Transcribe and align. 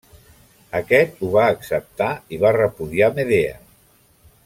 Aquest 0.79 1.21
ho 1.27 1.29
va 1.35 1.43
acceptar 1.57 2.09
i 2.37 2.41
va 2.47 2.53
repudiar 2.59 3.11
Medea. 3.21 3.57